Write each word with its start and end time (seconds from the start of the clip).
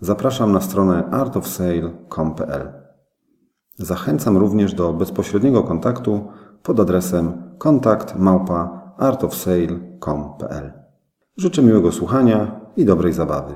zapraszam 0.00 0.52
na 0.52 0.60
stronę 0.60 1.04
artofsale.com.pl. 1.10 2.72
Zachęcam 3.78 4.36
również 4.36 4.74
do 4.74 4.92
bezpośredniego 4.92 5.62
kontaktu 5.62 6.28
pod 6.62 6.80
adresem 6.80 7.54
kontakt 7.58 8.16
małpa 8.16 8.92
artofsale.com.pl. 8.98 10.72
Życzę 11.36 11.62
miłego 11.62 11.92
słuchania 11.92 12.60
i 12.76 12.84
dobrej 12.84 13.12
zabawy. 13.12 13.54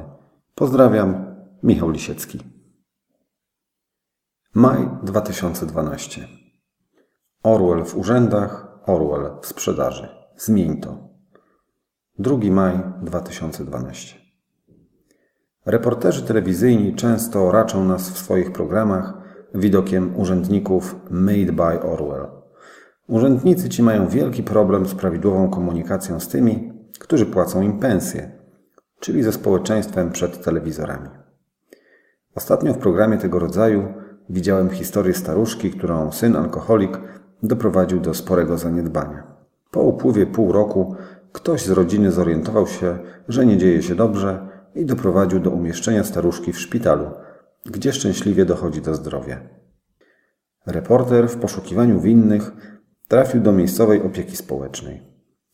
Pozdrawiam, 0.54 1.30
Michał 1.62 1.90
Lisiecki. 1.90 2.38
Maj 4.54 4.88
2012. 5.02 6.28
Orwell 7.42 7.84
w 7.84 7.96
urzędach, 7.96 8.80
Orwell 8.86 9.40
w 9.42 9.46
sprzedaży. 9.46 10.08
Zmień 10.36 10.80
to. 10.80 10.98
2 12.18 12.36
maj 12.50 12.82
2012. 13.02 14.29
Reporterzy 15.66 16.22
telewizyjni 16.22 16.94
często 16.94 17.52
raczą 17.52 17.84
nas 17.84 18.10
w 18.10 18.18
swoich 18.18 18.52
programach 18.52 19.14
widokiem 19.54 20.16
urzędników 20.16 20.96
made 21.10 21.52
by 21.52 21.82
Orwell. 21.82 22.26
Urzędnicy 23.08 23.68
ci 23.68 23.82
mają 23.82 24.08
wielki 24.08 24.42
problem 24.42 24.86
z 24.86 24.94
prawidłową 24.94 25.50
komunikacją 25.50 26.20
z 26.20 26.28
tymi, 26.28 26.72
którzy 26.98 27.26
płacą 27.26 27.62
im 27.62 27.78
pensje, 27.78 28.30
czyli 29.00 29.22
ze 29.22 29.32
społeczeństwem 29.32 30.10
przed 30.10 30.44
telewizorami. 30.44 31.08
Ostatnio 32.34 32.74
w 32.74 32.78
programie 32.78 33.18
tego 33.18 33.38
rodzaju 33.38 33.94
widziałem 34.30 34.70
historię 34.70 35.14
staruszki, 35.14 35.70
którą 35.70 36.12
syn 36.12 36.36
alkoholik 36.36 37.00
doprowadził 37.42 38.00
do 38.00 38.14
sporego 38.14 38.58
zaniedbania. 38.58 39.22
Po 39.70 39.82
upływie 39.82 40.26
pół 40.26 40.52
roku 40.52 40.94
ktoś 41.32 41.64
z 41.64 41.70
rodziny 41.70 42.12
zorientował 42.12 42.66
się, 42.66 42.98
że 43.28 43.46
nie 43.46 43.56
dzieje 43.56 43.82
się 43.82 43.94
dobrze 43.94 44.49
i 44.74 44.86
doprowadził 44.86 45.40
do 45.40 45.50
umieszczenia 45.50 46.04
staruszki 46.04 46.52
w 46.52 46.60
szpitalu, 46.60 47.10
gdzie 47.66 47.92
szczęśliwie 47.92 48.44
dochodzi 48.44 48.82
do 48.82 48.94
zdrowia. 48.94 49.40
Reporter 50.66 51.28
w 51.28 51.36
poszukiwaniu 51.36 52.00
winnych 52.00 52.52
trafił 53.08 53.40
do 53.40 53.52
miejscowej 53.52 54.02
opieki 54.02 54.36
społecznej. 54.36 55.02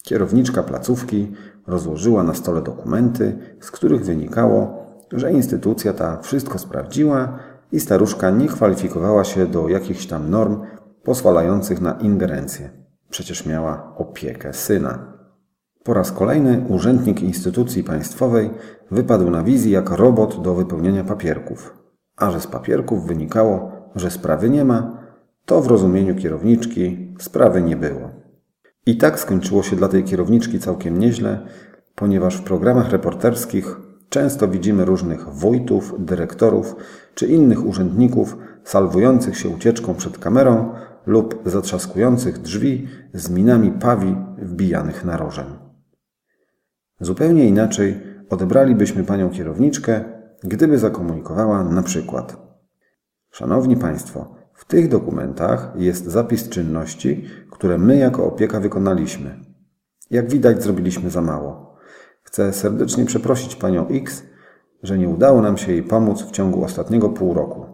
Kierowniczka 0.03 0.63
placówki 0.63 1.33
rozłożyła 1.67 2.23
na 2.23 2.35
stole 2.35 2.63
dokumenty, 2.63 3.39
z 3.61 3.71
których 3.71 4.05
wynikało, 4.05 4.87
że 5.13 5.33
instytucja 5.33 5.93
ta 5.93 6.21
wszystko 6.23 6.59
sprawdziła 6.59 7.39
i 7.73 7.81
staruszka 7.81 8.31
nie 8.31 8.49
kwalifikowała 8.49 9.25
się 9.25 9.47
do 9.47 9.69
jakichś 9.69 10.07
tam 10.07 10.31
norm 10.31 10.63
pozwalających 11.03 11.81
na 11.81 11.93
ingerencję. 11.93 12.71
Przecież 13.11 13.47
miała 13.47 13.97
opiekę 13.97 14.53
syna. 14.53 15.16
Po 15.87 15.95
raz 15.95 16.13
kolejny 16.13 16.65
urzędnik 16.69 17.23
instytucji 17.23 17.85
państwowej 17.85 18.51
wypadł 18.91 19.31
na 19.31 19.43
wizji 19.43 19.73
jak 19.73 19.91
robot 19.91 20.43
do 20.43 20.55
wypełniania 20.55 21.05
papierków. 21.05 21.75
A 22.17 22.31
że 22.31 22.41
z 22.41 22.47
papierków 22.47 23.07
wynikało, 23.07 23.73
że 23.95 24.11
sprawy 24.11 24.51
nie 24.51 24.65
ma, 24.65 24.99
to 25.45 25.63
w 25.63 25.67
rozumieniu 25.67 26.15
kierowniczki 26.15 27.15
sprawy 27.19 27.63
nie 27.63 27.77
było. 27.77 28.11
I 28.87 28.97
tak 28.97 29.21
skończyło 29.21 29.63
się 29.63 29.77
dla 29.77 29.89
tej 29.89 30.05
kierowniczki 30.05 30.59
całkiem 30.59 30.99
nieźle, 30.99 31.47
ponieważ 31.95 32.37
w 32.37 32.43
programach 32.43 32.91
reporterskich 32.91 33.77
często 34.09 34.49
widzimy 34.49 34.85
różnych 34.85 35.29
wójtów, 35.29 35.95
dyrektorów 35.99 36.77
czy 37.15 37.27
innych 37.27 37.67
urzędników 37.67 38.37
salwujących 38.65 39.39
się 39.39 39.49
ucieczką 39.49 39.95
przed 39.95 40.19
kamerą 40.19 40.71
lub 41.07 41.43
zatrzaskujących 41.45 42.39
drzwi 42.39 42.89
z 43.15 43.31
minami 43.31 43.73
pawi 43.73 44.17
wbijanych 44.39 45.05
na. 45.05 45.66
Zupełnie 47.01 47.49
inaczej 47.49 48.01
odebralibyśmy 48.31 49.05
panią 49.05 49.31
kierowniczkę, 49.31 50.05
gdyby 50.45 50.79
zakomunikowała 50.79 51.65
na 51.65 51.83
przykład 51.83 52.47
Szanowni 53.31 53.77
Państwo, 53.77 54.35
w 54.55 54.65
tych 54.65 54.89
dokumentach 54.89 55.73
jest 55.77 56.05
zapis 56.05 56.49
czynności, 56.49 57.25
które 57.51 57.79
my 57.79 57.97
jako 57.97 58.27
opieka 58.27 58.61
wykonaliśmy. 58.61 59.41
Jak 60.11 60.31
widać, 60.31 60.63
zrobiliśmy 60.63 61.11
za 61.11 61.23
mało. 61.23 61.77
Chcę 62.23 62.53
serdecznie 62.53 63.05
przeprosić 63.05 63.57
panią 63.57 63.89
X, 63.89 64.23
że 64.83 64.99
nie 64.99 65.09
udało 65.09 65.43
nam 65.43 65.57
się 65.57 65.73
jej 65.73 65.83
pomóc 65.83 66.23
w 66.23 66.31
ciągu 66.31 66.65
ostatniego 66.65 67.09
pół 67.09 67.35
roku. 67.35 67.67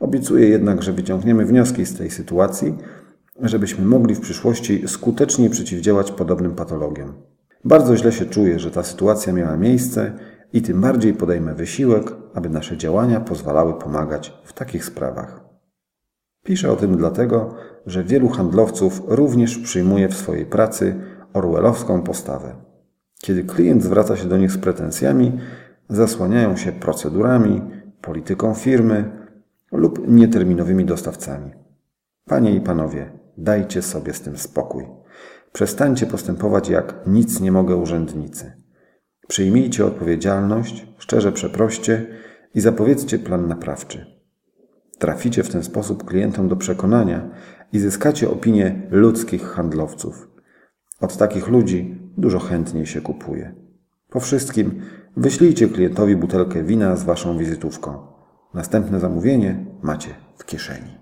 Obiecuję 0.00 0.48
jednak, 0.48 0.82
że 0.82 0.92
wyciągniemy 0.92 1.46
wnioski 1.46 1.86
z 1.86 1.98
tej 1.98 2.10
sytuacji, 2.10 2.78
żebyśmy 3.40 3.84
mogli 3.84 4.14
w 4.14 4.20
przyszłości 4.20 4.88
skutecznie 4.88 5.50
przeciwdziałać 5.50 6.12
podobnym 6.12 6.54
patologiom. 6.54 7.12
Bardzo 7.64 7.96
źle 7.96 8.12
się 8.12 8.26
czuję, 8.26 8.58
że 8.58 8.70
ta 8.70 8.82
sytuacja 8.82 9.32
miała 9.32 9.56
miejsce 9.56 10.12
i 10.52 10.62
tym 10.62 10.80
bardziej 10.80 11.14
podejmę 11.14 11.54
wysiłek, 11.54 12.12
aby 12.34 12.48
nasze 12.48 12.76
działania 12.76 13.20
pozwalały 13.20 13.74
pomagać 13.74 14.40
w 14.44 14.52
takich 14.52 14.84
sprawach. 14.84 15.40
Piszę 16.44 16.72
o 16.72 16.76
tym 16.76 16.96
dlatego, 16.96 17.54
że 17.86 18.04
wielu 18.04 18.28
handlowców 18.28 19.02
również 19.06 19.58
przyjmuje 19.58 20.08
w 20.08 20.14
swojej 20.14 20.46
pracy 20.46 21.00
orwellowską 21.32 22.02
postawę. 22.02 22.54
Kiedy 23.20 23.44
klient 23.44 23.82
zwraca 23.82 24.16
się 24.16 24.28
do 24.28 24.36
nich 24.36 24.52
z 24.52 24.58
pretensjami, 24.58 25.38
zasłaniają 25.88 26.56
się 26.56 26.72
procedurami, 26.72 27.62
polityką 28.00 28.54
firmy 28.54 29.10
lub 29.72 30.08
nieterminowymi 30.08 30.84
dostawcami. 30.84 31.50
Panie 32.24 32.54
i 32.54 32.60
panowie, 32.60 33.10
dajcie 33.38 33.82
sobie 33.82 34.14
z 34.14 34.20
tym 34.20 34.36
spokój. 34.36 34.99
Przestańcie 35.52 36.06
postępować 36.06 36.68
jak 36.68 36.94
nic 37.06 37.40
nie 37.40 37.52
mogę 37.52 37.76
urzędnicy. 37.76 38.52
Przyjmijcie 39.28 39.86
odpowiedzialność, 39.86 40.86
szczerze 40.98 41.32
przeproście 41.32 42.06
i 42.54 42.60
zapowiedzcie 42.60 43.18
plan 43.18 43.48
naprawczy. 43.48 44.06
Traficie 44.98 45.42
w 45.42 45.50
ten 45.50 45.62
sposób 45.62 46.04
klientom 46.04 46.48
do 46.48 46.56
przekonania 46.56 47.30
i 47.72 47.78
zyskacie 47.78 48.30
opinię 48.30 48.82
ludzkich 48.90 49.42
handlowców. 49.42 50.28
Od 51.00 51.16
takich 51.16 51.48
ludzi 51.48 51.98
dużo 52.16 52.38
chętniej 52.38 52.86
się 52.86 53.00
kupuje. 53.00 53.54
Po 54.10 54.20
wszystkim 54.20 54.80
wyślijcie 55.16 55.68
klientowi 55.68 56.16
butelkę 56.16 56.62
wina 56.62 56.96
z 56.96 57.04
waszą 57.04 57.38
wizytówką. 57.38 58.06
Następne 58.54 59.00
zamówienie 59.00 59.66
macie 59.82 60.10
w 60.36 60.44
kieszeni. 60.44 60.99